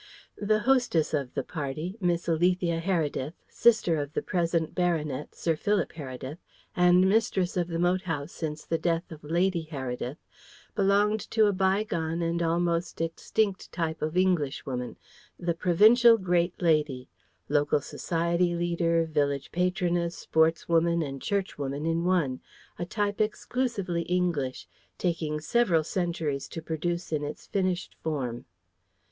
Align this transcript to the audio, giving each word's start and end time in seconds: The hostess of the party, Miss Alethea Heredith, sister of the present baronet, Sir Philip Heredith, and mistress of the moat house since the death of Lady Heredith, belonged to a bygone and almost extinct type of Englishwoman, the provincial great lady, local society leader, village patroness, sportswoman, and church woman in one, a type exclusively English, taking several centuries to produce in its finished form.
The 0.41 0.57
hostess 0.61 1.13
of 1.13 1.35
the 1.35 1.43
party, 1.43 1.95
Miss 2.01 2.27
Alethea 2.27 2.79
Heredith, 2.81 3.35
sister 3.47 3.97
of 3.97 4.13
the 4.13 4.23
present 4.23 4.73
baronet, 4.73 5.35
Sir 5.35 5.55
Philip 5.55 5.91
Heredith, 5.93 6.39
and 6.75 7.07
mistress 7.07 7.55
of 7.55 7.67
the 7.67 7.77
moat 7.77 8.01
house 8.01 8.31
since 8.31 8.65
the 8.65 8.79
death 8.79 9.11
of 9.11 9.23
Lady 9.23 9.67
Heredith, 9.69 10.17
belonged 10.73 11.19
to 11.29 11.45
a 11.45 11.53
bygone 11.53 12.23
and 12.23 12.41
almost 12.41 12.99
extinct 12.99 13.71
type 13.71 14.01
of 14.01 14.17
Englishwoman, 14.17 14.97
the 15.37 15.53
provincial 15.53 16.17
great 16.17 16.59
lady, 16.63 17.07
local 17.47 17.79
society 17.79 18.55
leader, 18.55 19.05
village 19.05 19.51
patroness, 19.51 20.17
sportswoman, 20.25 21.03
and 21.07 21.21
church 21.21 21.59
woman 21.59 21.85
in 21.85 22.05
one, 22.05 22.39
a 22.79 22.87
type 22.87 23.21
exclusively 23.21 24.01
English, 24.09 24.67
taking 24.97 25.39
several 25.39 25.83
centuries 25.83 26.47
to 26.47 26.59
produce 26.59 27.11
in 27.11 27.23
its 27.23 27.45
finished 27.45 27.93
form. 28.01 28.45